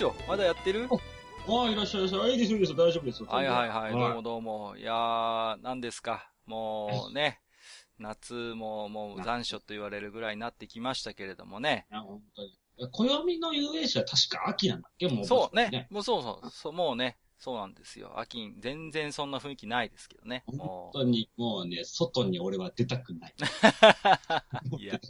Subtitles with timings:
[0.00, 0.88] よいよ大将、まだやってる？
[1.48, 2.32] ああ、いらっしゃいいらっしゃい。
[2.32, 3.28] いいですよ、いいですよ、大丈夫ですよ。
[3.28, 4.22] はいはいはい、どうもも。
[4.22, 4.76] どうも。
[4.76, 6.30] いやー、何ですか？
[6.46, 7.40] もうね、
[7.98, 11.86] 夏ももう残暑と言われるぐらいになってきましたけれどもね。
[11.90, 12.58] いや、本当に。
[12.92, 15.24] 暦の遊泳地は確か秋なんだっけもう。
[15.24, 15.88] そうね。。
[15.90, 18.18] もうそうそう、そう、もうね、そうなんですよ。
[18.20, 20.44] 秋に、全然そんな雰囲気ないですけどね。
[20.46, 23.34] 本も当に、もうね、外に俺は出たくない。
[24.72, 24.76] う。
[24.80, 25.00] いや、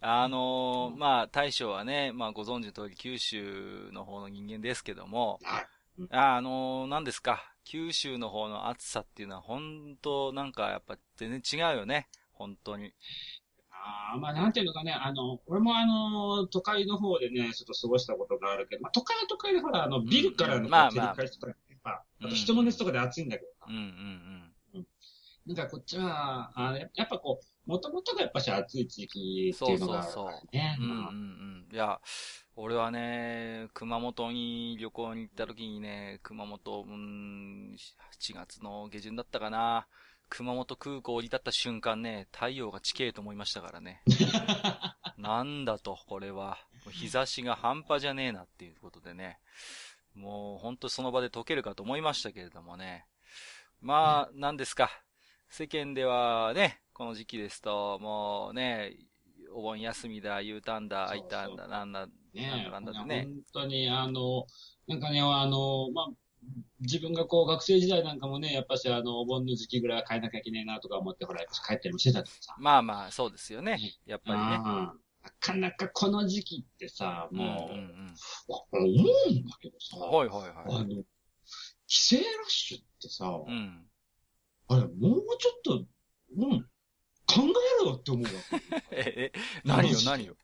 [0.00, 5.66] あのーまあ、大将はね、まあご存知の通り九州の方の人間ですけども、はい。
[6.10, 12.08] あ、あのー何ですか、九州の方の暑さっていうのは本当なんかやっぱ全然違うよね。
[12.32, 12.92] 本当に。
[13.70, 24.54] ああ、まあなんていうのかね、あの、俺もあの、都会の方でね、ちょっと過ごしたことがあるけど、まあ都会は都会でほら、あの、ビルからのまあ照り返しとか、やっぱ、あと人の熱とかで暑いんだけどさうんうん
[25.46, 30.76] なんかこっちは、あやっぱこう、もともとがやっぱし暑い地域っていうのがあるからね。
[30.78, 30.84] うん。
[30.84, 31.68] うんうんうん。
[31.72, 32.00] いや、
[32.56, 39.86] 俺はね、熊本に旅行に行った時にね、熊本、うん、8月の下旬だったかな。
[40.28, 44.02] 熊本空港降り立った瞬間ね、太陽が地形と思いましたからね。
[45.16, 46.58] なんだと、これは。
[46.90, 49.38] 日差しが半端じゃねえなっていうことでね。
[50.14, 53.06] もう、ほんとその場で溶けるかと思いましたけれどもね。
[53.80, 55.03] まあ、何ですか。
[55.48, 58.96] 世間ではね、この時期ですと、もうね、
[59.52, 63.24] お盆休みだ、U ターンだ、I ターンだ、なんだ、なんねだかんだってね。
[63.52, 64.46] 本当に、あの、
[64.86, 66.06] なんかね、あの、まあ、
[66.80, 72.54] 自分がこう学生時代なんかもね、やっぱしあの、お盆の時期ぐらいは帰らなきゃいけねえなとか思って、ほら、帰ったりもしてたけどさ。
[72.58, 73.78] まあまあ、そうですよね。
[74.06, 74.44] やっぱりね。
[74.44, 78.14] ああなかなかこの時期ってさ、もう、うんうん
[78.46, 80.10] 思うんだけどさ、うん。
[80.10, 80.84] はいはいあはい。
[80.84, 81.02] の、
[81.86, 83.86] 帰省ラッシュってさ、うん。
[84.68, 85.84] あれ、もうちょっと、
[86.36, 86.60] うん、
[87.26, 87.42] 考
[87.80, 88.56] えろよって思うわけ。
[88.90, 90.36] え、え、何よ何よ。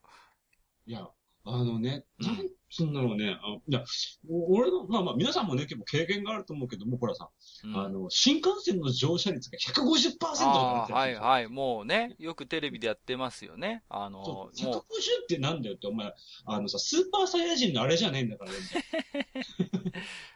[0.86, 1.08] いや、
[1.44, 2.36] あのね、うんなん
[2.72, 3.36] つうんだろうね。
[3.42, 3.84] あいや、
[4.28, 7.28] お俺の、まあまあ、皆さんもね、結構経験があると思うけども、ほらさ、
[7.64, 11.48] うんあの、新幹線の乗車率が150%とかああ、ってはいはい。
[11.48, 13.82] もうね、よくテレビでやってますよね。
[13.88, 14.82] あの、もそうう、150っ
[15.28, 16.14] てなんだよって、お前、
[16.44, 18.56] あのさ、スーパーサイヤ人のあれじゃねえんだからね。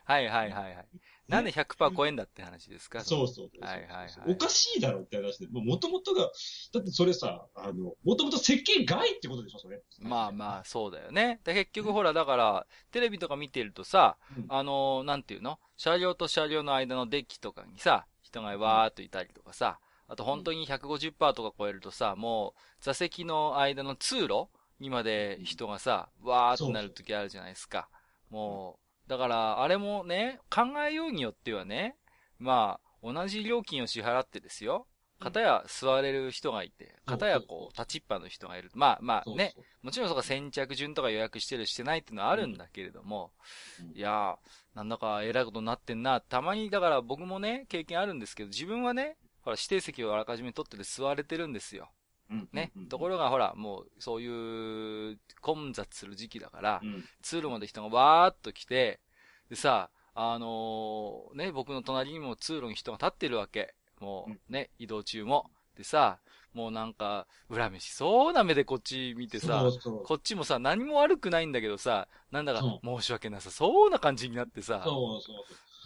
[0.04, 0.86] はいはいはいはい。
[1.28, 3.00] なんで100%超えんだって話ですか？
[3.02, 3.64] そうそうそう。
[3.64, 5.46] はいはいはいおかしいだろって話で。
[5.50, 6.30] もともとが、
[6.72, 9.82] だってそれさ、あの、もともと設計外ってことでしょ、それ。
[10.00, 11.40] まあまあ、そうだよね。
[11.44, 15.58] で、結局ほら、だから、テレビとか見てるとさ、うんあのーなんていうの？
[15.76, 24.48] 車両と車両の間のデッキとかにさ、人がわーっといたりとかさ、あと本当に150%とか超えるとさ、もう、座席の間の通路
[24.78, 27.88] にまで人がさ、わーっとなる時あるじゃないですか。
[28.30, 31.96] もう、だから、あれもね、考えようによってはね、
[32.38, 34.86] まあ、同じ料金を支払ってですよ。
[35.20, 38.70] 片や座れる人がいて、片やこう、立ちっぱの人がいる。
[38.74, 43.32] まあまあね、もちろんそこ先着順とか予約してるしてないっていうのはあるんだけれども、
[43.80, 46.20] うんいやー、なんだか偉いことになってんな。
[46.20, 51.90] たまに、だから僕もね、経験あるんですけど、自分はね、ほら、指定席をあらかじめ取ってて座れてるんですよ。
[52.34, 52.72] うんね。
[52.76, 59.00] うんところがほら、もう、そういう、混雑する時期だから、うん通路まで人がわーっと来て、
[59.48, 63.74] でさ、あのーね、僕の隣にも通路に人が立ってるわけ。
[64.00, 65.50] もうね、移動中も。
[65.76, 66.18] でさ、
[66.52, 75.36] もうなんか、恨めしそうな目でこっち見てさそ、うそうこっちもさ、何も悪くないんだけどさ、なんだかそ申し訳なさそうな感じになってさ、そうそう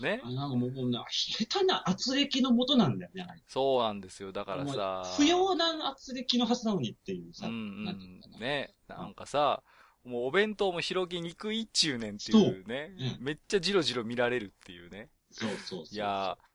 [0.02, 0.30] ねあ。
[0.30, 4.32] なんかもう、な下手な圧力のもとなんだよね、そうなんですよ。
[4.32, 7.46] だからもさう、不要な圧力のはずなのにっていうさ。
[7.46, 7.84] うんうん。
[7.84, 8.74] なね。
[8.88, 9.62] なんかさ、
[10.04, 13.24] もうお弁当も広げにくいっちゅうねんっていうねそううん。
[13.24, 15.10] めっちゃジロジロ見られるっていうね。
[15.30, 15.94] そうそうそう。
[15.94, 16.06] いや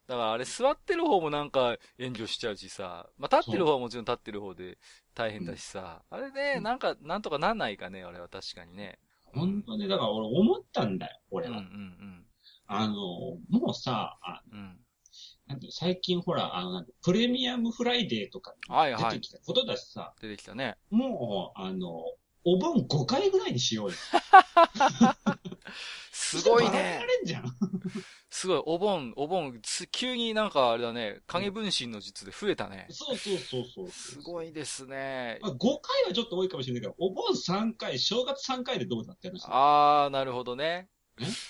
[0.07, 4.77] ー、だからあれ座ってる方もなんか援助しちゃうしさ、まあ立ってる方はもちろん立ってる方で
[5.13, 8.99] 大変だしさ、あれね、うんなんか、なんとかなんないかね、あれは確かにね。
[9.25, 11.57] 本当に、だから俺思ったんだよ、俺は。
[11.57, 12.25] うんうん
[12.75, 12.93] あの、
[13.49, 14.59] もうさ、あうん。
[14.59, 14.79] うん。
[15.47, 19.03] なんて最近ほら、あの、プレミアムフライデーとかはいはい。
[19.11, 20.77] 出てきたことだしさ、出てきたね。
[20.89, 21.89] もう、あの、
[22.45, 23.93] お盆5回ぐらいにしようよ。
[26.11, 27.05] すごいねら。
[27.05, 27.45] れんじゃん。
[28.29, 32.87] すごい、お盆、お盆、つ急になんかあれだね、影分身の術で増えたね。
[32.89, 33.91] そうそうそうそう。
[33.91, 35.37] すごいですね。
[35.41, 39.45] まあ、5回はちょっと多いかもしれないけど、お盆3回、正月3回でどうだって話。
[39.47, 40.89] あー、なるほどね。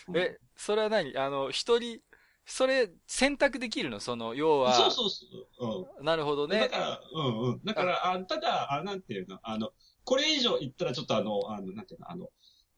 [0.07, 1.17] うんえ、それは何？
[1.17, 1.99] あの、一人、
[2.45, 3.99] それ、選択できるの？
[3.99, 4.73] その、要は。
[4.73, 5.99] そうそうそう。
[5.99, 6.05] うん。
[6.05, 6.59] なるほどね。
[6.59, 7.61] だから、うんうん。
[7.63, 9.71] だから、あただ、あなんていうの、あの、
[10.03, 12.27] これ以上言ったらちょっとあの、あの、なんていうの、あの、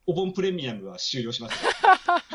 [0.08, 1.66] お盆プレミアムは終了します。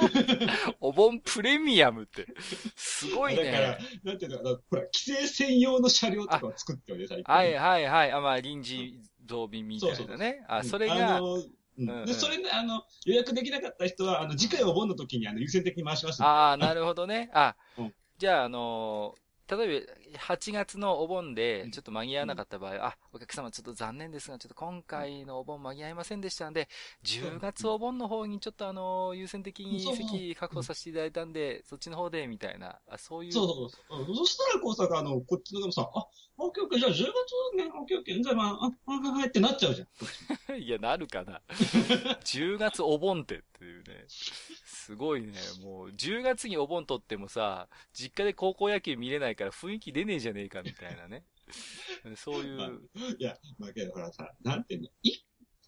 [0.80, 2.26] お盆プレミアムって。
[2.74, 4.38] すごいだからね。、なんていうの？
[4.38, 7.32] かな、ほら、規制専用の車両とかを作ってるね、最近。
[7.32, 8.10] はいはいはい。
[8.10, 10.44] あ、まあ、臨時増便みたいなね。
[10.48, 16.24] あ、それあが、の、うんうんうんで、それで、あの、予約できなかった人は、あの、次回お盆の時に、あの、優先的に回しますんで。
[16.24, 17.30] ああ、なるほどね。
[17.32, 19.86] あうん、じゃあ、あのー例えば、
[20.18, 26.68] 8月のお盆でう、んちょっと間に合わなかった場合、あ、お客様ちょっと残念ですが、ちょっと今回のお盆間に合いませんでしたんで、
[27.04, 33.32] 10月お盆の方にちょっとあのー優先的に席確保させていただいたんで、そっちの方で、みたいな、あそういう。
[33.32, 34.00] そうそうそう。
[34.08, 36.06] うんそしたら、こうさ、あの、こっちの側もさ、あ、
[36.38, 39.84] オッケーオッケー、じゃあ10月ね、オッケーオッケー、じゃあまあ、あ、あ、はいはいってなっちゃうじゃ
[40.54, 40.56] ん。
[40.58, 41.40] いや、なるかな。
[42.24, 44.04] 10月お盆ってっていうね。
[44.08, 45.32] すごいね。
[45.62, 51.24] もう、10月にお盆取ってもさ、実家で高校野球見れないから雰囲気出ねえじゃねえかみたいなね。
[52.16, 52.90] そういう。
[53.18, 55.12] いや、まあけどほらさ、なんていうの、い、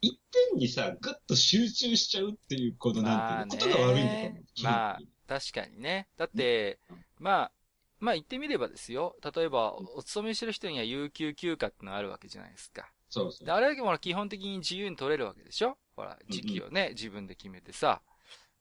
[0.00, 0.20] 一
[0.50, 4.44] 点にさ、ぐっと集中しちゃうっていう、この、なんていうの、ことが悪いんだと思う。
[4.62, 6.08] まあ、確かにね。
[6.16, 7.52] だってうん、まあ、
[8.00, 9.16] まあ言ってみればですよ。
[9.34, 12.92] 例えば、お勤めしてる人には有給休暇ってのがあるわけじゃないですか。
[13.08, 13.52] そうそうで、。
[13.52, 15.78] あれだけほら基本的に自由に取れるわけでしょ？
[15.94, 18.02] ほら、時期をね、自分で決めてさ。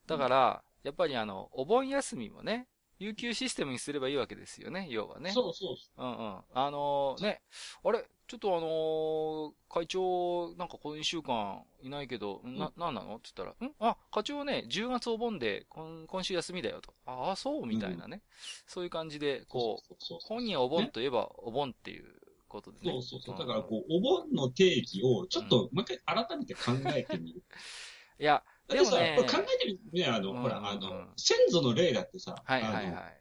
[0.06, 2.68] だから、やっぱりあの、お盆休みもね、
[3.02, 5.32] 有給システムにすればいいわけですよね、要はね。
[5.32, 6.42] そうそうそうんうん。
[6.54, 7.42] あのーね、
[7.84, 13.16] あれ、ちょっとあのー会長、なんかこの一週間いないけど、んな、なんなの？
[13.16, 13.74] って言ったら、ん？
[13.80, 16.94] あ、課長ね、10月お盆で、今今週休みだよと。
[17.08, 17.66] ああ、そう？
[17.66, 18.22] みたいなね。
[18.68, 19.96] そういう感じで、こう、
[20.28, 22.06] 本人はお盆といえばお盆っていう
[22.48, 22.92] ことでね。
[22.92, 23.38] そうそうそう。
[23.40, 27.42] だから、こう、お盆の定義を、ちょっと、もう一回改めて考えてみる。
[28.20, 28.44] いや、
[28.74, 33.18] でもねこれ考えてみるね、あの、うんほら、あうんの、先祖の霊だってさ、はいはいはい。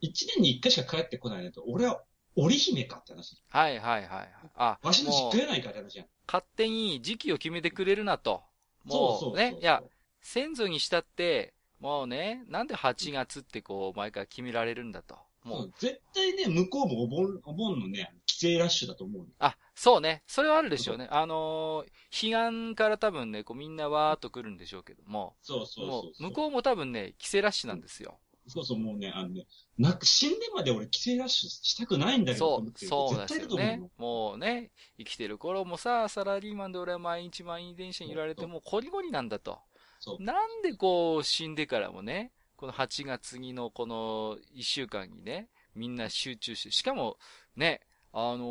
[0.00, 2.02] 一年に一回しか帰ってこないのと、俺は
[2.36, 3.42] 織姫かって話。
[3.48, 4.28] はいはいはい。
[4.54, 6.06] あ、わしのもう実家やないかって話やん。
[6.26, 8.42] 勝手に時期を決めてくれるなと。
[8.88, 9.82] そうもそううね、いや、
[10.20, 15.18] 先祖にしたって、もうね、なんで8月ってこう、毎回決められるんだと。
[15.44, 19.28] もう、絶対ね、向こうもお盆、お盆のね、帰省ラッシュだと思うよ。
[19.38, 20.22] あ、そうね。
[20.26, 21.08] それはあるでしょうね。
[21.10, 28.18] あのー、彼岸から多分ね、こうみんなわーっと来るんでしょうけども、そうそうもそう向こうも多分ね、帰省ラッシュなんですよ。
[28.48, 29.46] そうそう、もうね、あのね、
[29.78, 33.82] なく、死んでまで俺帰省ラッシュしたくないんだけど、とそうそうですよね。
[33.96, 39.58] もうね、生きてる頃もさ、サラリーマンで俺は毎日満員電車に揺られてもうコリコリなんだと。
[40.00, 40.22] そう。
[40.22, 47.16] なんでこう、死んでからもね、この8月にのこの1週間にね、みんな集中して、しかも、
[47.56, 47.80] ね、
[48.12, 48.44] あの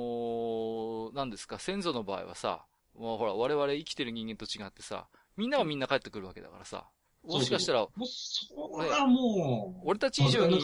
[1.13, 6.89] ー、何ですか、先祖の場合はさ、もうほら、我々生きてる人間と違ってさ、みんながみんな帰ってくるわけだからさ、
[7.23, 10.59] もしかしたら、それはもう、俺たち以上に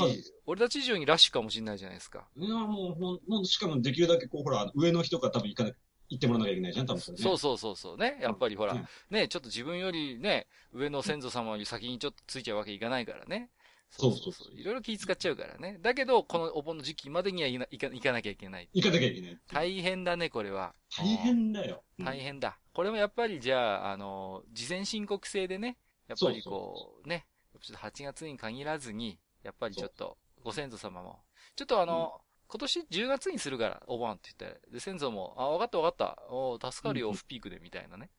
[0.46, 2.28] 俺たち以上にラッシュかもしれないじゃないですか。
[2.36, 5.72] いや、もう、ほん、しかもできるだけこう、ほら、上の人が多分行かな、
[6.10, 7.24] 行ってもらわなきゃいけないじゃん、多分それね。
[7.24, 8.20] そうそうそうそうね。
[8.22, 13.50] やっぱりほら、うんね、ちょっと自分よりね、上の先祖様より先にちょっとついちゃうわけいかないからね。
[13.90, 15.80] そうそうそういろいろ気使っちゃうからね。
[15.82, 18.70] だけど、このお盆の時期までにはいな行か行かなきゃいけない。
[18.74, 19.40] 行かなきゃいけない。
[19.52, 20.76] 大変だね、これは。
[20.98, 21.84] 大変だよ。
[21.98, 22.06] うん。
[22.06, 22.60] 大変だ。
[22.74, 25.78] これもやっぱりじゃあ、あの、事前申告制でね、
[26.08, 27.28] やっぱりこう、ね、
[27.62, 31.20] ちょっと8月に限らずに、やっぱりちょっと、ご先祖様も、
[31.56, 34.62] ちょっとあの、今年10月にするから、お盆って言って。
[34.72, 36.24] で、先祖も、あ、わかったわかった。
[36.30, 38.10] お助かるよ、うんオフピークで、みたいなね。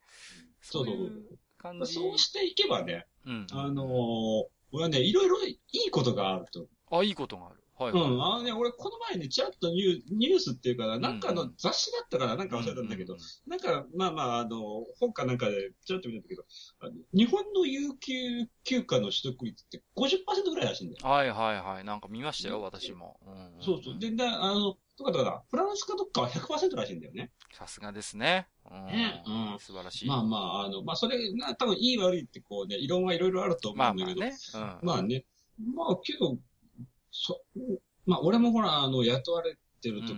[0.60, 1.94] そういう感じ。
[1.94, 3.46] そうしていけばね、うん。
[3.52, 6.66] あのー、俺はね、いろいろいいことがあると。
[6.90, 7.62] あ、いいことがある。
[7.78, 8.02] はい、はい。
[8.02, 13.16] うん、あのね、俺この前ね、ちらっとニューニュースっていうかな、なんかの雑誌だったから、なんか忘れたんだけど、
[13.46, 16.44] なんか、まあまあ、あの、本かなんかでちらっと見たんだけど、
[17.14, 21.08] 日本の有給休暇の取得率って50%ぐらいらしいんだよ。
[21.08, 21.84] はいはいはい。
[21.84, 23.18] なんか見ましたよ、私も。
[23.26, 23.98] うんんそうそう。
[23.98, 27.30] で、であの、どこだかな、フランスかどっかは100%らしいんだよね。
[27.52, 28.48] さすがですね。
[28.68, 28.86] うん。
[28.86, 30.08] ねうん素晴らしい。
[30.08, 34.36] まあまあ、あの、まあそれが多分いい悪いってこうね、異論はいろいろあると思まうんだけど、あまあね。
[34.54, 34.86] うん。
[34.86, 35.24] まあね。
[35.74, 36.36] まあけど、
[37.20, 37.42] そ、
[38.06, 40.14] まあ俺もほら、あの、雇われてる時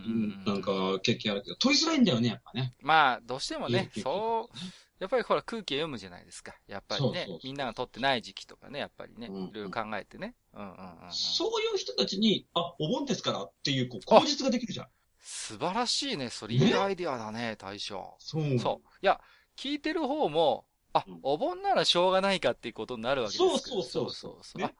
[0.47, 2.75] なんか経験あるけど、取りづらいんだよね、やっぱね。
[2.81, 4.59] まあ、どうしてもね、そう、
[5.01, 6.55] やっぱりほら空気を読むじゃないですか。
[6.69, 7.41] やっぱりねそうそうそう。
[7.45, 9.29] みんなが取ってない時期とかね、やっぱりね。
[9.29, 10.35] うんいろいろ考えてね。
[10.53, 11.13] うんうんうんうん。
[11.13, 14.87] そういう人たちに、あ、お盆ですからっていう、こう、口実ができるじゃん。
[15.23, 16.29] 素晴らしいね。
[16.29, 18.15] それいいアイディアだね、大将。
[18.19, 18.59] そう。
[18.59, 18.89] そう。
[19.03, 19.21] いや、
[19.57, 24.71] 聞いてる方も、あうん、お盆ならしょうがないかっていうことになるわけですかそうそうそうそうそう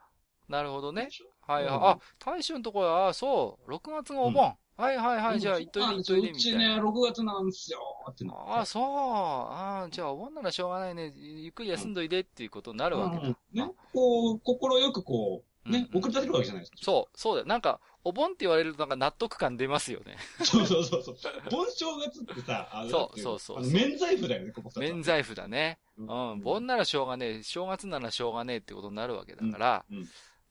[0.49, 1.09] なるほどね
[1.51, 1.75] はいはい。
[1.75, 4.55] うんあ、大衆のところは、あ、そう、6月がお盆。
[4.77, 6.79] はいはいはい、じゃあ、行っといて行っといて、みたうちね、いな。
[6.79, 7.79] 6月なんですよ、
[8.11, 8.83] ってなあ、そう。
[8.83, 11.13] あじゃあ、お盆ならしょうがないね。
[11.15, 13.23] ゆっくり休んどいでっていうことになるわけだ。
[13.23, 16.79] うんね、こう、心よくこう、ね、うん送り出せるわけじゃないですか。
[16.81, 17.47] そう、そうだよ。
[17.47, 20.17] なんか、お盆って言われるとなんか納得感出ますよね。
[20.43, 21.17] そうそうそうそう。
[21.51, 24.81] 盆正月ってさ、あのそうそうそう免罪符だよね、ここさ。
[24.81, 25.79] 免罪符だね。
[25.99, 26.41] ううん。
[26.41, 29.85] 盆ならしょうがねえ、正月ならしょうがねえってことになるわけだから、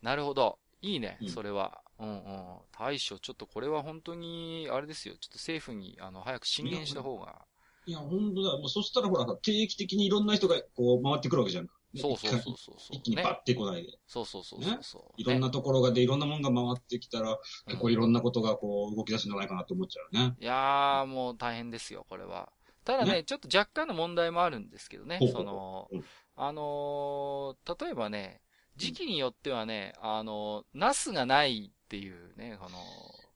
[0.03, 0.59] なるほど。
[0.81, 1.81] いいねう、んそれは。
[1.99, 2.57] うんうん。
[2.77, 5.15] 大将、ちょっとこれは本当に、あれですよ。
[5.19, 7.45] ちょっと政府に、あの、早く進言した方が。
[7.85, 8.57] いや、本当だ。
[8.57, 11.69] もうそしたらほら、定期的にいろんな人がこう回ってくるわけじゃん。
[11.97, 12.75] そうそうそうそうそう。
[12.91, 13.89] 一気にパッて来ないで。
[14.05, 15.13] そうそうそうそうそう。
[15.17, 20.35] いろんねなところがでいろんなもんが回ってきたら、結構いろんなことがこう動き出すんじゃないかなと思っちゃうね。
[20.39, 22.51] いやー、もう大変ですよ、これは。
[22.85, 26.03] ただね、ねちょっと若干の問題もあるんですけどねそのうん、
[26.35, 28.41] あのー例えばね、
[28.79, 32.77] 時期によってはね、あの、ナスがないっていうね、この、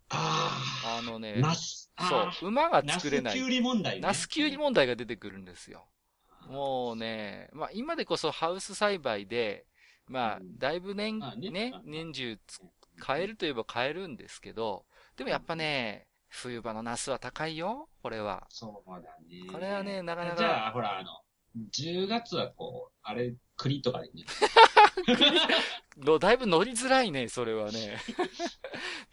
[0.09, 1.91] ああのねあ、、ナス。
[2.09, 3.49] そう、馬がナ作れないスキュウ。
[3.49, 4.01] リ問題ね。
[4.01, 5.85] ナスキュウリ問題が出てくるんですよ。
[6.49, 9.65] もうね、まあ今でこそハウス栽培で、
[10.07, 12.61] まあうんだいぶ年、まあね年中つ
[12.99, 14.85] 買えるといえば買えるんですけど、
[15.17, 18.45] でもやっぱね、冬場のナスは高いよ、これは。
[18.49, 19.51] そうだね。
[19.51, 21.09] これはねなかなかじゃあ、ほら、あの、
[21.71, 24.25] 10月はこう、あれ、栗とかでね。
[25.97, 27.99] のだいぶ乗りづらいね、それはね。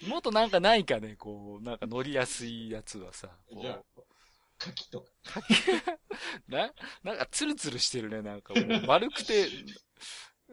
[0.07, 3.29] もっとなんかないかね、こう、なんか乗りやすいやつはさ。
[3.53, 3.85] こじゃあう、
[4.59, 5.11] 柿とか。
[6.49, 9.49] な、なんかツルツルしてるね、なんかもう丸くて、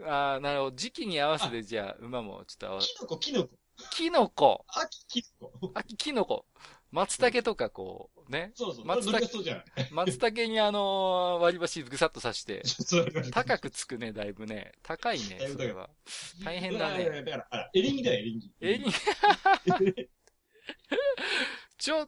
[0.06, 0.76] ああ、なるほど。
[0.76, 3.50] 時期に合わせて、じゃあ、馬もちょっと合わせキノコ、キノコ。
[3.92, 4.66] キノコ。
[4.70, 5.72] 秋、キノコ。
[5.74, 6.46] あ、キノコ。
[6.92, 8.52] 松茸とかこう、ね。
[8.56, 8.86] そうそう。
[8.86, 9.66] 松茸乗りやすそうじゃない。
[9.92, 12.64] 松茸にあのー割り箸ぐさっと刺して、
[13.32, 14.72] 高くつくね、だいぶね。
[14.84, 15.90] 高いねそれは。
[16.44, 17.24] 大変だね。
[17.24, 18.52] だから、エリンギだよ、エリンギ。
[18.62, 18.86] えに、
[21.78, 22.08] ちょ、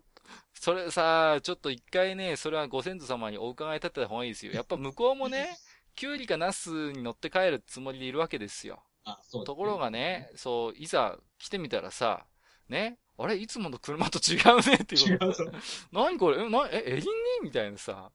[0.53, 4.51] それさ、ちょっと一回ね、それはご先祖様にお伺い立てた方がいいですよ。
[4.53, 5.57] やっぱ向こうもね、
[5.95, 8.83] キュウリかナスに乗って帰るつもりでいるわけですよ。
[9.03, 12.25] あ、そうところがね、そう、いざ来てみたらさ、
[12.67, 15.43] ね、あれいつもの車と違うねっていうこと。
[15.43, 15.51] 違う。
[15.91, 16.41] 何これ？
[16.41, 17.05] え、な、え、エリンギ
[17.43, 18.11] みたいなさ。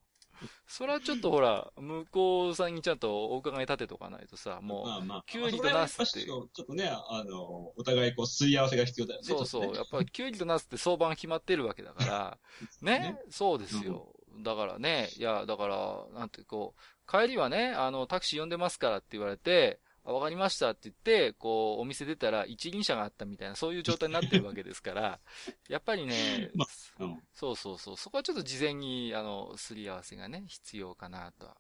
[0.67, 5.25] それはちょっとほら、向こうさんにちゃんとお伺い立てとかないとさ、もう、まあまあ。
[5.27, 9.27] キュウリとナスってちょっとね、あの、お互いこう、すり合わせが必要だよね。
[9.27, 9.67] そうそう。
[9.69, 12.39] ねやっぱり、キュウリとナスって相場が決まってるわけだから、
[12.83, 13.19] ねね？
[13.31, 14.13] そうですよ。
[14.43, 25.21] だからね、いや、だから、なんてこう、帰りはね、あの、タクシー呼んでますからって言われて、あ、わかりましたって言って、こう、お店出たら一輪車があったみたいな、そういう状態になってるわけですから、
[25.69, 26.67] やっぱりね、ま
[27.01, 31.57] うんそうそうそう、そこはちょっと事前に、あの、すり合わせがね、必要かなとは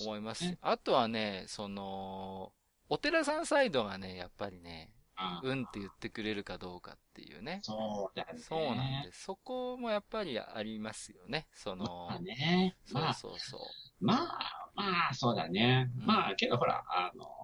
[0.00, 0.58] 思いますね。
[0.60, 2.52] あとはね、その、
[2.88, 7.60] お寺さんサイドがね、やっぱりね、あうんって言ってくれるかどうかっていうね。
[7.62, 8.38] そうだね。
[8.40, 9.22] そうなんです。
[9.22, 11.46] そこもやっぱりありますよね。
[11.52, 12.76] そのまあ、ね。
[12.84, 13.60] そうまあ、そうそう。
[14.04, 15.88] まあ、まあ、そうだね。
[16.00, 17.43] うんまあ、けどほら、あの、お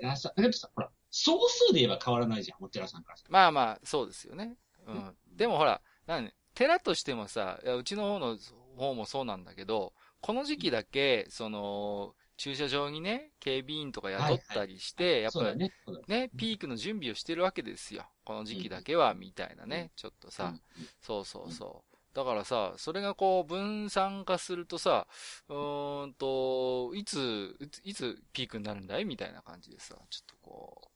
[0.00, 3.18] 寺さん、だけどさ、ほら、総数で言えば変わらないじゃん、お寺さんから。
[3.28, 4.56] まあまあ、そうですよね。
[4.86, 5.16] うん。
[5.36, 8.38] でもほら、なん寺としてもさ、うちの方の
[8.76, 15.72] 方もそうなんだけど、この時期だけ、その、駐車場にね、警備員とか雇ったりして、やっぱりね。
[16.08, 18.06] ね、ピークの準備をしてるわけですよ。
[18.24, 20.54] この時期だけは、みたいなね、ちょっとさ、
[21.00, 21.93] そうそうそう。
[22.14, 25.06] だからさ、それがこう分散化するとさ、
[25.48, 29.04] うーんと、いつ、いつピークになるんだい？
[29.04, 30.88] みたいな感じでさ、ちょっとこう、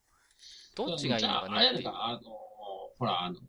[0.77, 1.85] どっちがいいのかじゃああれねっていう。
[1.85, 2.21] やるか、あの、
[2.99, 3.41] ほら、あの、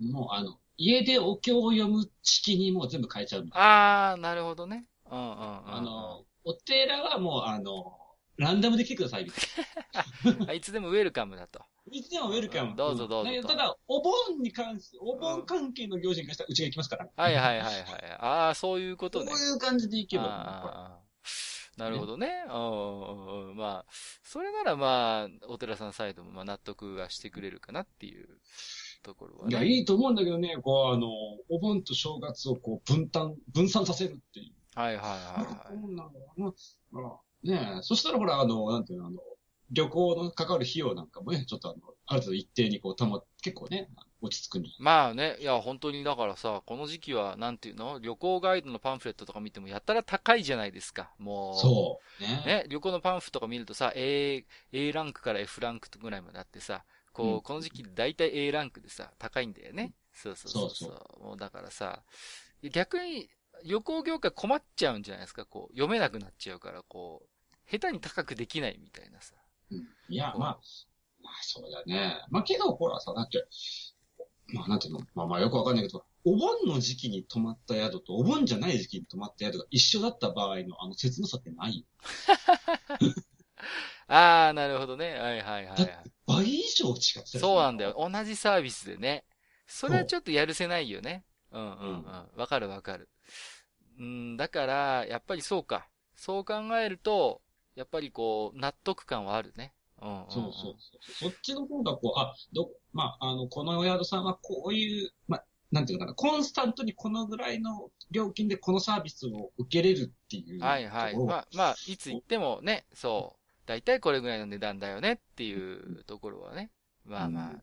[0.00, 3.46] もうあの、家でお経を読む式にもう全部変えちゃう。
[3.52, 4.84] あー、なるほどね。
[5.10, 5.74] うんうんうんうん。
[5.74, 7.98] あの、お寺はもうあの、
[8.36, 11.60] ランダムで来てください、みたい あいつでもウェルカムだと。
[11.90, 11.96] な。
[11.96, 12.76] いつでもウェルカム。
[12.76, 17.08] どうぞどうぞただ、お盆に関す、お盆関係の行事に関してはうちが行きますから。
[17.16, 17.84] はいはいはいはい。
[18.18, 19.26] あー、そういうことね。
[19.26, 21.00] こういう感じで行けば、
[21.76, 22.44] なるほどね。
[22.48, 28.28] うんうんうんまあ、それならまあ、お寺さんサイドもまあ納得はしてくれるかなっていう
[29.02, 29.56] ところはいね。
[29.56, 31.08] や、いいと思うんだけどね、こう、あの、
[31.48, 34.54] お盆と正月をこう、分担、分散させるっていう。
[34.78, 35.46] はいはいはいはい。
[35.68, 36.54] そうなんだろ
[36.92, 37.20] うな。
[37.42, 39.18] ねえ、そしたらほら、あの、なんていうの、あの、
[39.70, 43.88] 旅行のかかる費用なんかもね、ちょっとあの、ある程度一定にこう、保っ結構ね、
[44.20, 44.74] 落ち着くに。
[44.78, 47.98] まあね、いや、本当にだからさ、この時期は、なんていうの？
[47.98, 51.10] 旅行ガイドのパンフレットとか見ても、やったら高いじゃないですか。
[51.18, 51.60] もう。
[51.60, 52.22] そう。
[52.22, 52.42] ね。
[52.46, 59.92] ね、旅行のパンフとか見るとさ、A、A ランクから F ランクぐらいまであってさ、こう、うんこの時期だいたい A ランクでさ、高いんだよね。
[60.12, 60.88] そうそうそうそう。
[60.90, 62.02] そうもうだからさ、
[62.72, 63.28] 逆に、
[63.64, 65.44] 旅行業界困っちゃうんじゃないですか？
[65.44, 69.34] こう、読めなくなっちゃうから、こう、下手に高くできないみたいなさ。
[69.78, 70.60] うんいや、まあ、
[71.22, 72.16] まあそうだね。
[72.30, 73.46] まあけど、ほらさ、だって、
[74.52, 81.84] まあなんていうのまあまあよくわかんないけど、お盆の時期に泊まった宿と、お盆じゃない時期に泊まった宿が一緒だった場合のあの切なさってないよ。
[84.06, 85.14] あー、なるほどね。
[85.18, 85.98] はいはいはい、はい。
[86.26, 87.96] 倍以上違ってたそうなんだよ。。
[87.98, 89.24] 同じサービスでね。
[89.66, 91.24] それはちょっとやるせないよね。
[91.50, 92.28] うんうんうん。
[92.36, 93.08] わかるわかる。
[93.98, 95.88] うん、だから、やっぱりそうか。
[96.14, 97.40] そう考えると、
[97.74, 99.74] やっぱりこう、納得感はあるね。
[100.00, 100.30] うんうん、うん。
[100.30, 101.30] そうそうそう。
[101.30, 110.62] そっちの方がこう、あ、ど、まあ、あの、このお宿さんはこういう、まあ、なんていうのかな、コンスタントにこのぐらいの料金でこのサービスを受けれるっていう。
[110.62, 111.16] はいはい。
[111.16, 113.68] まあ、まあ、いつ行ってもね、そう。
[113.68, 116.70] だいたいこれぐらいの値段だよねっていうところはね。
[117.04, 117.62] まあまあ、うん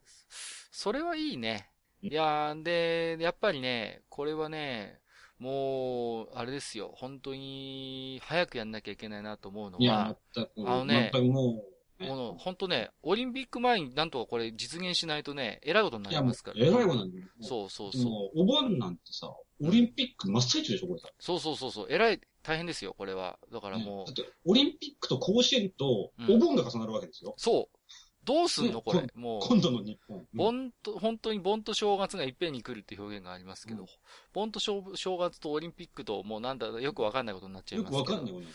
[0.74, 1.68] それはいいね。
[1.68, 1.72] うん
[2.04, 5.01] いやーで、やっぱりね、これはね、
[5.42, 6.94] もう、あれですよ。
[6.96, 11.64] 本当に、早くやんなきゃいけないなと思うのいやは、、全く、あのね全くも
[12.00, 17.26] う、この、本当ね、オリンピック前になんとかこれ実現しないとね、偉いことになりますから。、えらいことなんだよ。
[17.42, 18.40] そうそうそう。
[18.40, 19.34] お盆なんてさ、
[19.64, 21.10] オリンピック真っ最中でしょ、これさ。
[21.20, 21.88] そうそうそうそう。
[21.90, 23.40] 偉い、大変ですよ、これは。
[23.52, 27.34] だからもうだっ、て、オリンピックと甲子園とうんお盆が重なるわけですよ。
[27.38, 27.78] そう。
[28.24, 29.08] どうすんのねこれ？
[29.16, 29.42] もう。
[29.48, 30.28] 今度の日本。
[30.34, 33.88] 盆と、本当に盆と正月がいっぺんに来るって表現がありますけど、うん
[34.34, 38.04] 盆と正正月とオリンピックと、もうなんだ、よくわかんないことになっちゃいよますけど。
[38.06, 38.48] くわかんないよね。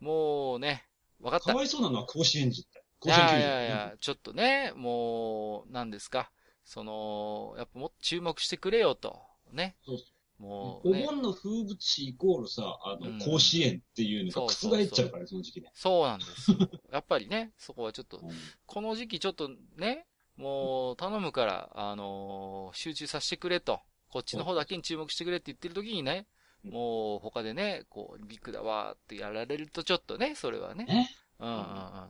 [0.00, 0.84] もうね、
[1.20, 1.50] わかった。
[1.50, 2.84] いかわいそうなのは甲子園児って。
[3.00, 3.40] 甲子園球児。
[3.40, 6.30] やいやいや、ちょっとね、もう、何ですか。
[6.64, 9.20] その、やっぱもっと注目してくれよと。
[9.52, 9.76] ね。
[9.84, 10.04] そうそ
[10.38, 11.02] もう、ね。
[11.04, 15.70] お盆の風物詩イコールさ、あの、うん甲子園っていうのが覆っちゃうからね、その時期で。
[15.74, 16.58] そうなんですよ。
[16.92, 18.30] やっぱりね、そこはちょっと、うん
[18.66, 23.80] この時期ちょっとね、もう頼むから、あのー集中させてくれと。
[24.08, 30.84] こっちの方だけに注目してくれって言ってる時にね、うんもう他でね、こう、オリンピックだわーってやられるとちょっとね、それはね。
[30.84, 31.66] ねうんうんうん、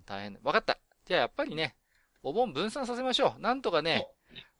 [0.07, 0.39] 大変。
[0.45, 0.79] わかった。
[1.07, 1.75] じゃあやっぱりね、
[2.23, 3.41] お盆分散させましょう。
[3.41, 4.07] なんとかね、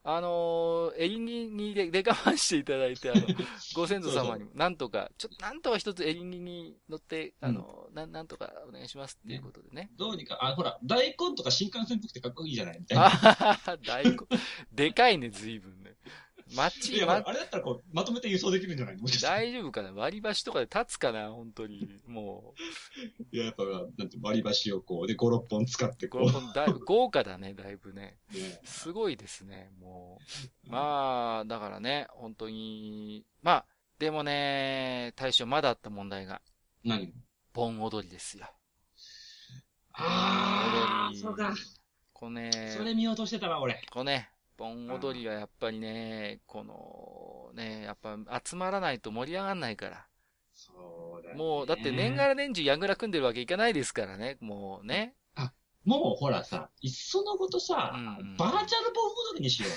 [0.07, 3.21] あのー、エリンギにで、で我慢していただいて、あの、
[3.73, 9.89] ご先祖様にも、なんとか、ちょっと、なんとか一つエリンギに乗って、あの、なん、なんとかお願いしますっていうことでね。
[9.97, 13.77] どうにか、あ、ほら、大根とか新幹線っぽくてかっこいいじゃないみたいな。
[13.83, 14.17] 大根。
[14.71, 15.84] でかいね、随分ね。
[16.55, 19.91] い町、や、まあれだったらこう、まとめて輸送できるんじゃない大丈夫かな？
[19.93, 21.31] 割り箸とかで立つかな？
[21.31, 21.87] 本当に。
[22.07, 22.53] も
[23.31, 23.63] いや、やっぱ、
[23.97, 28.17] なんて、割り箸をこう、で、5、6本使ってう、ここれもだいぶ豪華だね、だいぶね。
[28.63, 30.19] すごいですね、も
[30.67, 30.71] う。
[30.71, 33.65] まあ、だからね、本当に、まあ、
[33.99, 36.41] でもね、大将まだあった問題が、
[36.83, 37.13] 何？
[37.53, 38.45] 盆踊りですよ。
[39.93, 41.19] あー、盆踊り。
[41.19, 41.53] そうか。
[42.13, 43.81] このね、それ見落としてたわ、俺。
[43.91, 50.07] このね、盆踊りはやっぱりね、この、ね、やっぱ集まらないと盛り上がんないから。
[50.53, 55.15] そうだよねもう、だって年がら年中ヤグラ組んでるわけいかないですからね、もうね。
[55.85, 59.69] もうほらさ、いっそのことさ、うんうんバーチャル盆踊りにしよ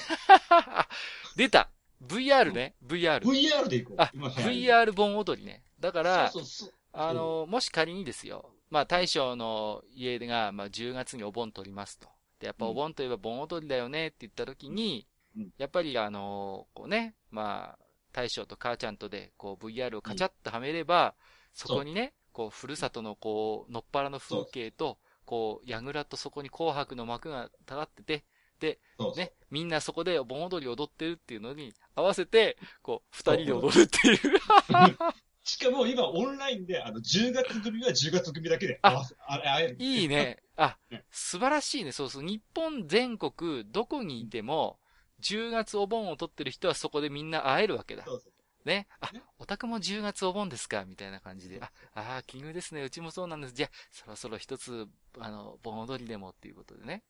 [1.37, 1.71] 出た
[2.03, 3.31] !VR ね、VR う。。
[3.31, 4.03] VR で行こう。
[4.03, 5.65] あ、VR 盆踊りね。
[5.79, 6.75] だから、そうそうそう。
[6.93, 12.09] あの、もし仮にですよ、まあ大将の家が、まあ10月にお盆取りますと。
[12.41, 15.51] で、やっぱお盆といえば盆踊りだよねって言った時に、うん。
[15.59, 21.15] やっぱりあの、こうね、まあ、大将と母ちゃんとで、こう VR をカチャッとはめれば、
[21.53, 28.25] そこにね、こう、ふるさとのこう、のっぱらの風景と、こう、櫓とそこに紅白の幕がたがって
[28.59, 29.17] て、そうそう。
[29.19, 34.19] ね、みんなそこで盆踊りを踊ってるっていうのに合わせて、こう、二人で踊るっていう。
[35.49, 39.77] しかも今オンラインで、あの、10月組は10月組だけであ会える。
[39.79, 40.43] いいね。
[40.57, 41.93] あ ね、素晴らしいね。
[41.93, 42.23] そうそう。
[42.23, 44.79] 日本全国、どこにいても、
[45.21, 48.05] 10月お盆を取ってる人はそこでみんな会えるわけだ。
[48.05, 48.33] そうそう。
[48.69, 48.87] ね。
[49.01, 51.61] あね、お宅も10月お盆ですかみたいな感じで。
[51.63, 52.83] あ、あー、奇遇ですね。
[52.83, 53.55] うちもそうなんです。
[53.55, 54.87] じゃあ、そろそろ一つ、
[55.19, 57.05] あの、盆踊りでもっていうことでね。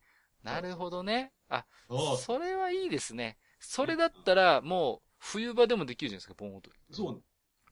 [0.45, 1.33] なるほどね。
[1.49, 1.67] あ、
[2.17, 3.37] それはいいですね。
[3.59, 6.95] それだったら、もう、冬場でもできるじゃないですか、盆踊り。
[6.95, 7.23] そう。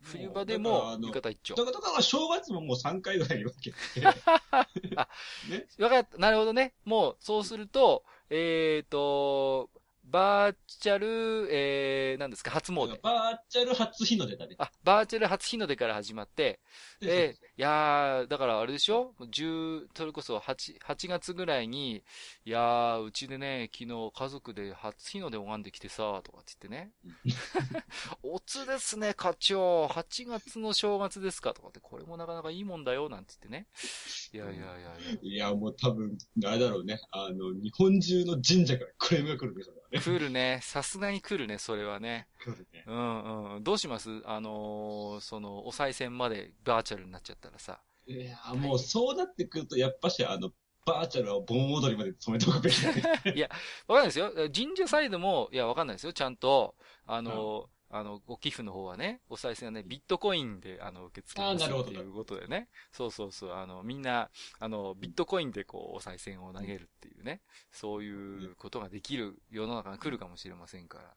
[0.03, 1.65] 冬場でも、浴衣一丁だ。
[1.65, 3.77] から、だから正月ももう3回ぐらい分けて。
[4.01, 5.67] ね。
[5.79, 6.19] わかった。
[6.19, 6.75] なるほどね。
[6.85, 9.71] もう、そうすると、えっ、と、
[10.09, 13.01] バーチャル、えー、何ですか、初詣。
[13.03, 14.55] バーチャル初日の出だね。
[14.59, 16.61] あ、バーチャル初日の出から始まって、
[17.01, 22.05] でえー、いやー、だからあれでしょ ?10、それこそ8、8月ぐらいに、
[22.45, 26.93] いやー、うちでね、昨日家族で初日の出拝んできてさ、とかって言ってね。
[28.23, 29.87] おつですね、課長。
[29.87, 31.53] 8月の正月ですか？
[31.53, 33.67] とかって、これもなかなかいいもんだよ、なんて言ってね。
[34.33, 35.19] いやいやいやいや。
[35.23, 37.01] いや、もう多分、あれだろうね。
[37.11, 39.81] あの、日本中の神社からクレームが来るんですよね。
[40.01, 40.61] 来るね。
[40.63, 42.29] さすがに来るね、それはね。
[42.39, 42.85] 来るね。
[42.87, 43.65] うんうん。
[43.65, 44.23] どうします？
[44.25, 47.81] あのーその、お賽銭までバーチャルになっちゃったらさ。
[48.07, 50.51] いやーもうそうなってくると、やっぱしあの、
[50.85, 53.03] バーチャルは盆踊りまで染めておくべきだね。
[53.89, 54.33] わかんないですよ。
[54.55, 56.13] 神社サイドも、いや、わかんないですよ。
[56.13, 62.69] ちゃんと、あの、あの、ご寄付の方はね、お賽銭はね、ビットコインで、あの、受け付けますっていうことでね。
[62.93, 63.53] そうそうそう。
[63.53, 67.43] あの、みんな、あの、ビットコインでこう、お賽銭を投げるっていうね。
[67.71, 71.15] そういうことができる世の中が来るかもしれませんから。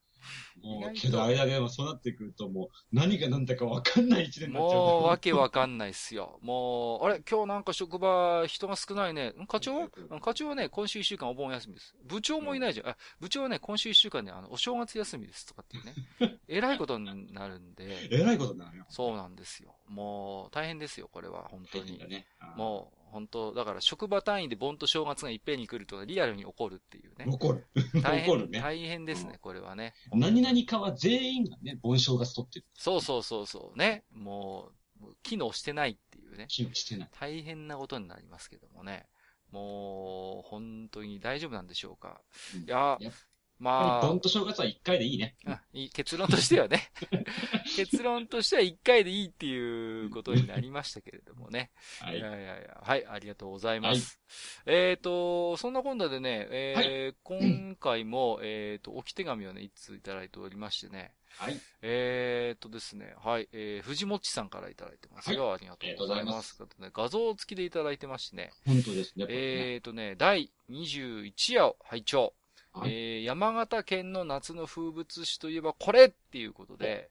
[0.62, 4.80] もう、けどあれだね、そうなってくるともう、何が何だか分かんない一年になっちゃう。
[4.80, 6.40] もう、わけわかんないっすよ。
[6.42, 9.30] もう、あれ今日なんか職場人が少ないね。
[9.40, 9.88] ん課長？
[10.22, 11.96] 課長はね、今週一週間お盆休みです。
[12.06, 12.90] 部長もいないじゃん。
[12.90, 16.40] あ、部長はね、今週一週間ね、あの、お正月休みですとかっていうね。
[16.48, 18.10] えらいことになるんで。
[18.12, 18.86] えらいことになるよ。
[18.90, 19.76] そうなんですよ。
[19.88, 21.98] もう、大変ですよ、これは、本当に。
[22.08, 22.26] ね。
[22.56, 27.26] もう、本当だから職場単位で盆と正月がいっぺんに来るとかリアルに起こるっていうね。
[27.28, 27.66] 怒る。
[28.02, 28.60] 大変、怒るね。
[28.62, 29.94] 大変ですね、これはね。
[30.12, 32.66] 何々かは全員がね、盆正月取ってる。
[32.74, 34.04] そうそうそうそう、ね。
[34.12, 34.70] も
[35.00, 36.46] う、もう機能してないっていうね。
[36.50, 37.10] 機能してない。
[37.20, 39.08] 大変なことになりますけどもね。
[39.52, 42.22] もう、本当に大丈夫なんでしょうか。
[42.56, 43.14] うんいややっ、
[43.60, 45.36] まあ、盆と正月は一回でいいね。
[45.46, 46.92] あいい結論としてはね。
[47.76, 51.72] 結論としては一回でいいっていうことになりましたけれどもね。
[52.00, 52.22] はいい。
[52.22, 54.22] やいやいや、はい、ありがとうございます。
[54.66, 61.14] えっ、と、そんな今度でね、えー今回も、えっ、と、置き手紙をね、一通いただいておりましてね。
[61.38, 61.60] はい。
[61.82, 65.54] えーとですね、はい、えー、藤もっちさんからいただいてますよ。
[65.54, 66.58] ありがとうございます。
[66.62, 68.52] ああとね、画像付きでいただいてましてね。
[68.66, 69.26] 本当ですね。
[69.28, 72.34] えーとね、第21夜を拝聴。
[72.80, 77.10] はいえー、山形県の夏の風物詩といえばこれっていうことで、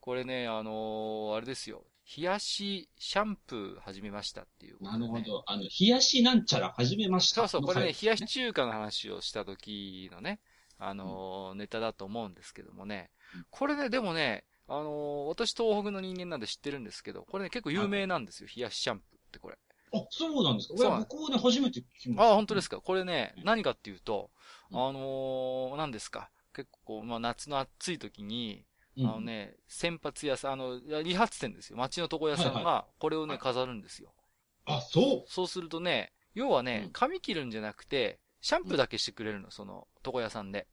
[0.00, 1.84] これね、あのーあれですよ。
[2.16, 4.90] 冷やしシャンプー始めましたっていうね。
[4.90, 5.44] なるほど。
[5.46, 7.42] あの、冷やしなんちゃら始めました。
[7.42, 10.40] そうそう、これね、冷やし中華の話をした時のね、
[10.78, 13.46] あのーネタだと思うんですけどもねうん。
[13.50, 19.17] これね、でもね、あのー私東北の人間なんで知ってるんですけど、これね、結構有名なんですよ、冷やしシャンプー。
[19.92, 20.74] あ、そうなんですか？
[20.74, 22.32] いやそうね、初めて聞きました。
[22.32, 22.80] あ、本当ですか？
[22.80, 24.30] これね、うん何かっていうと、
[24.72, 26.30] あうんのー何ですか？
[26.54, 28.64] 結構、まあ、夏の暑い時に、
[28.96, 31.76] うんあのね、先発屋さん、あの、理髪店ですよ。
[31.76, 34.12] 町の床屋さんはいが、これをね、はい飾るんですよ。
[34.64, 35.30] あ、そう。
[35.30, 40.66] そうするとね、要はねうん、髪切るんじゃなくて、シャンプーだけしてくれるの、その、床屋さんで。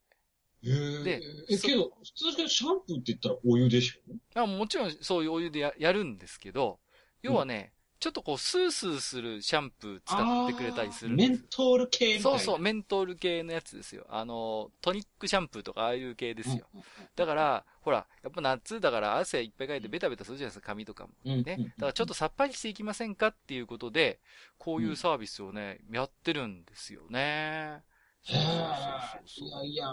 [0.63, 4.41] でえ、そけど、普通にシャンプーって言ったらお湯でしょ？
[4.41, 6.80] あもちろん、そういうお湯でややるんですけど、
[7.21, 7.73] 要はね、
[8.05, 12.37] ちょっとこう、スースーするシャンプー使ってくれたりするすメントール系みたいな。
[12.37, 14.05] そうそう、メントール系のやつですよ。
[14.11, 16.67] あの、トニックシャンプーとかああいう系ですよ。
[16.75, 16.83] うん。
[17.15, 21.13] だから、ほら、やっぱ夏だから汗いっぱいかいてベタベタするじゃないですか、髪とかも。
[21.25, 21.55] うん、ね。
[21.57, 24.19] うんだからちょっとさっぱりしていきませんかっていうことで、
[24.59, 27.81] こういうサービスをね、やってるんですよね。
[28.27, 28.39] へえ。
[29.38, 29.88] いやいや、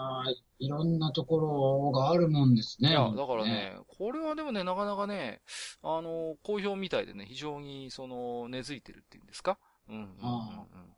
[0.59, 2.89] いろんなところがあるもんですね。
[2.89, 5.41] いや、だからね、これはでもね、なかなかね、
[5.81, 9.57] あの、好評みたいでね、非常に、その、根付いてるっていうんですか？
[9.89, 10.05] うんうんう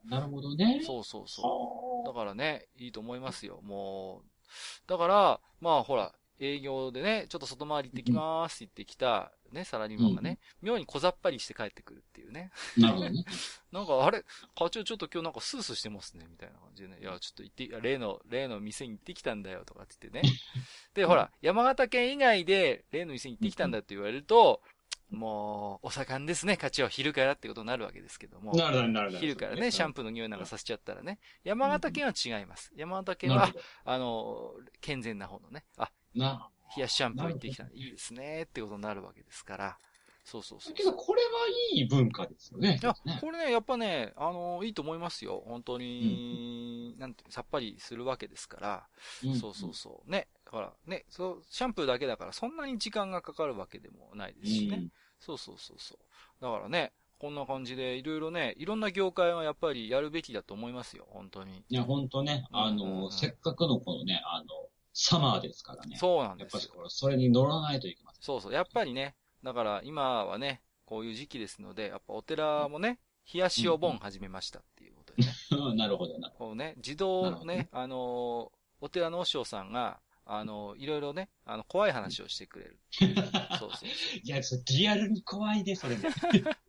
[0.07, 0.09] ん。
[0.09, 0.81] なるほどね。
[0.85, 2.07] そうそうそう。
[2.07, 4.29] だはからね、いいと思いますよ、もう。
[4.87, 12.51] だから、まあほら、営業でね、ちょっと外回り行ってきまーすって言ってきた、ね、サラリーマンがね、妙に小ざっぱりして帰ってくるっていうね。
[12.77, 13.25] あなるほどね。
[13.71, 14.23] なんか、あれ、
[14.55, 16.99] 課長ちょっと今日なんかスースーしてますね、みたいな感じでね。
[17.01, 20.33] いや、ちょっと行って、例の、例の店に行ってきたんだよ、とかって言ってね。
[20.93, 24.61] で、ほら、山形県以外で例の店に行ってきたんだって言われると、
[25.11, 28.53] もう、お盛んですね、課長、昼からってことになるわけですけども。
[28.55, 29.19] なるほど、なるほど。
[29.19, 31.19] 昼からね、シャンププーの匂いなんかさせちゃったらね。
[31.43, 32.71] 山形県は違います。
[32.75, 33.53] 山形県は。
[33.85, 39.77] あの、健全な方のね、あ、な、冷やしシャンプー行ってきたんでいいですね、ってことになるわけですから。
[40.23, 41.29] そうそうそうだけど、これは
[41.73, 42.79] いい文化ですよね。
[42.81, 45.43] いやね、これね、やっぱね、あの、いいと思いますよ。
[45.45, 48.87] 本当に、なんていうのさっぱりするわけですか
[49.23, 49.29] ら。
[49.29, 50.11] んそうそうそう。
[50.11, 50.27] ね。
[50.43, 54.77] だから、ね、そう、シャンプーだけだから、そんなに時間がかかるわけでもないですしね。
[54.77, 56.43] うんそうそうそうそう。
[56.43, 61.63] だからね、こんな感じで、いろいろね、いろんな業界はやっぱりやるべきだと思いますよ、本当に。
[61.69, 64.45] いや、ほんとね、あうんうんうんの、せっかくのこのね、あの、
[64.97, 65.97] サマーですからね。
[65.97, 66.59] そうなんやっですよ。
[66.61, 68.23] ぱりこれ、それに乗らないといけません。
[68.23, 68.53] そうそう。
[68.53, 72.99] やっぱりね、だから今はね、こういう時期ですので、やっぱお寺もね、
[73.31, 75.33] 冷やしお盆始めましたっていうことでね。
[75.51, 76.31] うん なるほどな。
[76.31, 82.79] こうね、自動ねね、あのーお寺の和尚さんが、あのーいろいろね、あの、怖い話をしてくれる。
[83.59, 83.89] そうそう。
[84.23, 86.03] いや、それリアルに怖いね、それね。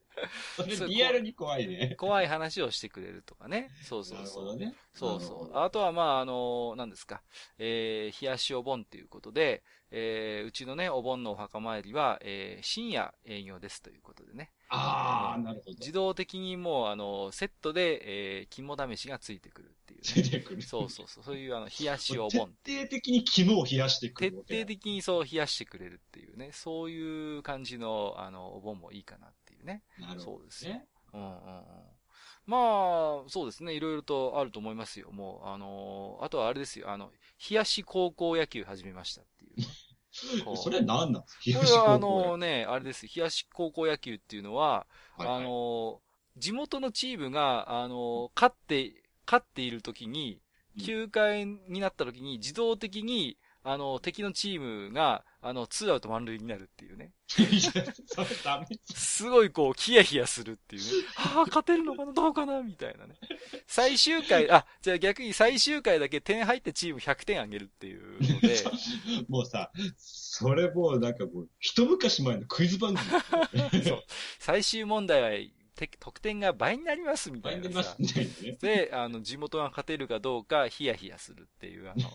[0.56, 1.94] それリアルに怖いね。
[1.98, 3.70] 怖い話をしてくれるとかね。
[3.82, 4.44] そうそうそう。
[4.44, 4.74] なるほどね。
[4.94, 5.58] そうそう。
[5.58, 7.22] あとは、まあ、あの、何ですか。
[7.58, 14.50] えー、冷やしお盆っていうことで、えー、うちのね、お盆のお墓参りは、えー、深夜営業ですということでね。
[14.68, 15.76] ああ、なるほど。
[15.78, 20.62] 自動的にもう、あの、セットで、えー、肝試しがついてくるっていういう、出てくる。
[20.62, 21.24] そうそうそう。
[21.24, 22.52] そういうあの、冷やしお盆。
[22.64, 24.60] 徹底的に肝を冷やしてく徹るわけだ。
[24.60, 26.50] 底的にそう冷やしてくれるっていうね。
[26.52, 29.82] そういう感じの、あの、お盆もいいかなってね。
[29.98, 30.86] なるほどそうですよね。
[31.12, 31.36] うんうんうん。
[32.46, 33.74] まあ、そうですね。
[33.74, 35.10] いろいろとあると思いますよ。
[35.10, 36.90] もう、あのーあとはあれですよ。
[36.90, 37.10] あの、
[37.50, 39.66] 冷やし高校野球始めましたっていう。
[40.56, 41.22] それは何なん？
[41.22, 43.06] ですかこれはあのね、あれです。
[43.06, 44.86] 冷やし高校野球っていうのは、
[45.18, 46.00] はいはいあの、
[46.36, 50.40] 地元のチームが、あの、勝って、勝っている時に、うん
[50.78, 57.12] 9回になった時に自動的に、あの、敵のチームが、あの、ツーアウト満塁になるっていうね。
[57.38, 58.66] いやそれダメ。
[58.84, 60.88] すごいこう、ヒヤヒヤするっていうね。
[61.14, 63.14] はあ、勝てるのかなどうかなみたいなね。
[63.66, 68.56] 最終回、あ、じゃあ逆に最終回だけ点入ってチーム100点あげるっていうので、
[69.28, 73.84] もうさ、それもうなんかもう、一昔前のクイズ番組。
[73.84, 74.04] そう。
[74.38, 75.30] 最終問題は、
[75.76, 78.42] て得点が倍になりますみたいなさ倍になります。
[78.42, 78.58] みたいなね。
[78.60, 82.10] で、あの、地元が勝てるかどうか、ヒヤヒヤするっていう、あの、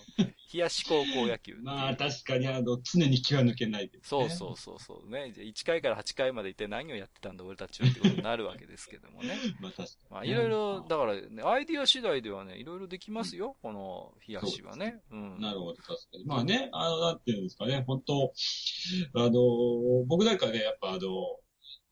[0.53, 1.55] 冷やし高校野球。
[1.61, 4.01] まあ確かにあの、常に気は抜けないですね。
[4.03, 5.31] そうそうそうそうね。
[5.33, 9.37] じゃあ1回から8回までいて何をやってたんだ俺たちはってことになるわけですけどもね。
[9.61, 10.11] まあ確かに。
[10.11, 15.01] まあいろいろ、だからね、アイディア次第ではね、いろいろできますよ、この冷やしはね。
[15.11, 15.39] うん。
[15.39, 16.25] なるほど、確かに。
[16.25, 18.33] まあね、あの、なんていうんですかね、本当
[19.13, 21.39] あの、僕なんかね、やっぱあの、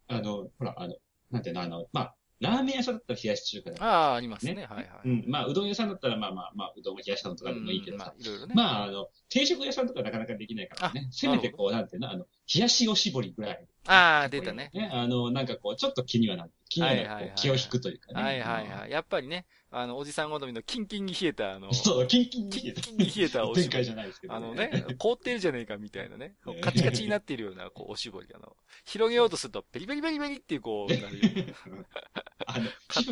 [0.07, 0.95] あの、ほら、あの、
[1.31, 4.53] なんていうの、あの、まあ、ラーメン屋さんだったら冷やし中華だああ、ありますね。
[4.53, 4.87] ねはいはい。
[5.05, 5.25] うん。
[5.27, 8.53] まあ、うどん屋さんだったら、まあまあまあ、うどんを冷やしたのとかでもいいけどさうんまあ。、いろいろね。
[8.55, 11.07] まあ、あの、定食屋さんとかなかなかできないからね。
[11.09, 13.67] あせめてこう、なんていうの、あの、冷やしおしぼりぐらい。
[13.87, 14.69] ああ、出たね。
[14.73, 14.89] ね。
[14.93, 16.51] あの、なんかこう、ちょっと気にはなる。
[16.69, 18.21] 気にはなるはいはいはいこう気を引くというかね。
[18.21, 18.91] はいはいはい。
[18.91, 22.81] やっぱりね、あの、おじさん好みのキンキンに冷えた、あの、そう、キンキンに冷えた。
[22.81, 31.55] キンキンに冷えたおしぼりじゃないですけど、あのね、凍ってるじゃねえかみたいなね、 カチカチになっているような、こう、おしぼり、あの、広げようとすると、ペリペリペリペリっていう、こう、なる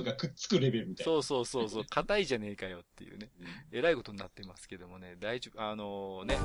[0.07, 1.11] がくっつくレベルみたいな。
[1.11, 3.29] そうそうそうそう、硬いじゃねえかよっていうね、
[3.71, 6.37] えらいことになってますけどもね、大丈夫、あのね、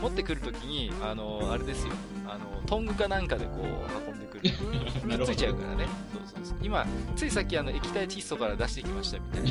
[0.00, 1.92] 持ってくるときに、あのあれですよ、
[2.26, 4.50] あの、トングかなんかでこう、運んでくる。
[5.06, 5.86] なるほどついちゃうからね。
[6.12, 6.58] そうそうそう。
[6.62, 9.50] 今、ついさっきあの、液体窒素から出してきましたみたいな。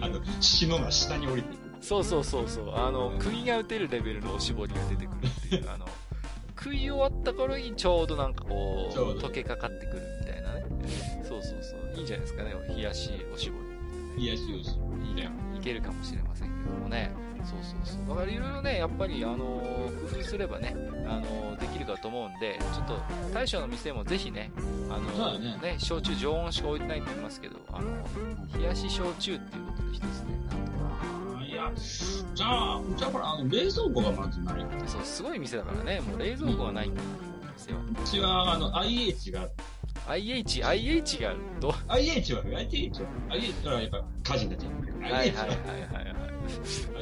[0.06, 1.66] あの、霜が下に降りていく。
[1.84, 2.74] そうそうそうそう。
[2.74, 5.86] あの、釘が打てるレベルのおしぼりが出てくるっていう、 あの、
[6.58, 11.15] 食い終わった頃にちょうどなんかこう、溶けかかってくるみたいなね。
[11.96, 13.56] いいんじゃないですかね、冷やしおしぼ
[14.16, 14.24] り。
[14.26, 15.08] 冷やしおしぼり。
[15.08, 15.30] いいね。
[15.56, 17.10] いけるかもしれませんけどもね。
[17.44, 18.16] そうそうそう。
[18.16, 20.74] だからいろいろね、やっぱり、あのー工夫すればね、
[21.06, 22.98] あのーできるかと思うんで、ちょっと、
[23.32, 24.50] 大将の店もぜひね、
[24.90, 27.88] あのーそうだね焼酎常温しか置いてないと思いますけど、あの
[28.58, 31.38] 冷やし焼酎っていうことで一つね、なんとか。
[31.40, 31.70] あいや、
[32.34, 34.62] じゃあ、じゃあほら、あの、冷蔵庫がまずない。
[34.62, 37.08] うそう、すごい店だからね、もう冷蔵庫がないんだか
[37.46, 37.80] ら、店は。
[38.04, 39.48] ちは、あの、IH が、
[40.08, 45.02] IH、IH があると、IH は、IH は、IH はやっぱ火事になっちゃう。
[45.02, 46.10] はいはいはいは、はいは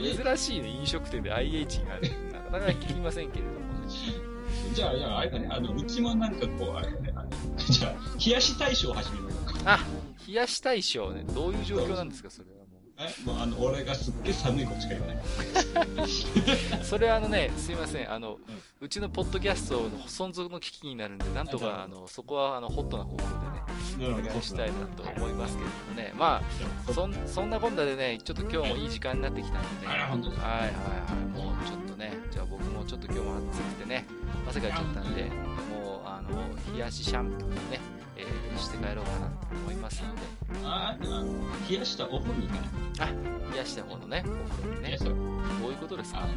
[0.00, 0.10] い。
[0.10, 2.10] IH 珍しいね、飲食店で IH がある。
[2.32, 4.34] なかなか聞きませんけれどもね。
[4.72, 7.12] じゃあ、じゃあ、あれだね、あの、うちもなんかこう、あれだね、
[7.70, 9.54] じゃあ、冷やし大賞を始めようか。
[9.64, 9.80] あ、
[10.26, 12.53] 冷やし大将ね、どういう状況なんですか、それは
[13.24, 13.38] もう。
[13.38, 15.18] あの、俺がすっげえ寒いことしか言わない。
[16.84, 18.38] それはあのね、すいません、あの、
[18.80, 23.22] うちのポッドキャストの存続の危機になるんで、なんとか、あの、そこは、あの、ホットな方向
[23.98, 26.12] でね、お願いしたいなと思いますけれどもね。
[26.16, 26.42] ま
[26.88, 31.38] あ、そん、そんなこんなでね、ちょっと今日もいい時間になってきたんではいはいはい。
[31.38, 34.06] もうちょっとね、じゃあ僕もちょっと今日も暑くてね、
[34.48, 37.80] 汗かいちゃったんで、もう、あの、冷やしシャンプーね、
[38.16, 40.20] えーして帰ろうかなと思いますので、
[40.64, 41.24] ああの、
[41.68, 42.60] 冷やしたお風呂に行か
[43.06, 43.14] ない。
[43.52, 45.18] 冷やした方のね、お風呂にね冷やし、たどう
[45.70, 46.20] いうことですか？
[46.22, 46.28] あ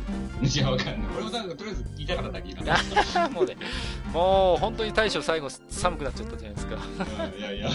[0.45, 0.97] いや、わかんない。
[1.15, 2.53] 俺もなんか、とりあえず言いたかっただけ。
[3.29, 3.57] もうね、
[4.13, 6.77] もう本当に大将最後寒くなっちゃったじゃないですか。
[7.37, 7.69] いやいや、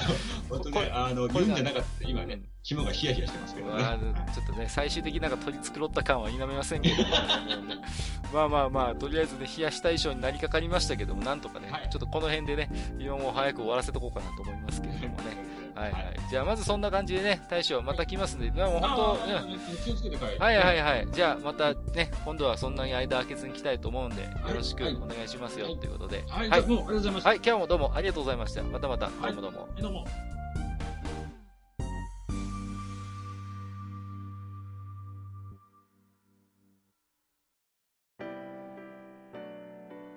[0.49, 2.09] 本当ね、あの、言うんじゃなかった。
[2.09, 3.83] 今ね、肝がヒヤヒヤしてますけどね。
[3.83, 3.99] まあ、
[4.33, 7.09] ちょっとね、最終的になんか取り繕った感は否めませんけども、
[8.33, 15.63] まあまあまあ、とりあえずね、冷やし大将になりかかりましたけども、なんとかね、はいちょっとこの辺でね、今もう早く終わらせとこうかなと思いますけれどもね。
[15.75, 16.17] はいはい。
[16.31, 19.45] じゃあまずそんな感じでね、大将また来ますんで、まあもう本当、ああ
[19.85, 20.39] 気をつけて帰る。
[20.39, 21.09] はいはいはい。
[21.11, 26.25] じゃあまたね、今度はそんなに間空けずに来たいと思うんで、よろしくお願いしますよ、はいということで。
[26.29, 27.29] はい、はいじゃあもうありがとうございました。
[27.29, 28.63] はい、今日もどうもありがとうございました。
[28.63, 29.69] またまた、どうもどうも。
[29.81, 30.33] どうも。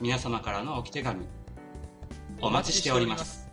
[0.00, 1.26] 皆様からの置き手紙
[2.40, 3.49] お待ちしております。